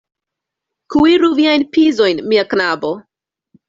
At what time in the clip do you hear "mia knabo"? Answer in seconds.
2.35-2.95